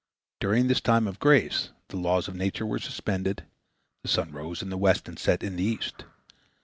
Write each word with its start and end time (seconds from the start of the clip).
During 0.39 0.65
this 0.67 0.81
time 0.81 1.07
of 1.07 1.19
grace, 1.19 1.69
the 1.89 1.95
laws 1.97 2.27
of 2.27 2.33
nature 2.33 2.65
were 2.65 2.79
suspended, 2.79 3.45
the 4.01 4.09
sun 4.09 4.31
rose 4.31 4.63
in 4.63 4.71
the 4.71 4.75
west 4.79 5.07
and 5.07 5.19
set 5.19 5.43
in 5.43 5.57
the 5.57 5.63
east. 5.63 6.05